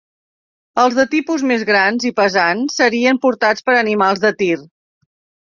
Els 0.83 0.95
de 0.99 1.03
tipus 1.11 1.43
més 1.51 1.65
grans 1.71 2.07
i 2.11 2.13
pesants 2.21 2.79
serien 2.81 3.21
portats 3.27 3.67
per 3.69 3.77
animals 3.83 4.27
de 4.27 4.35
tir. 4.43 4.51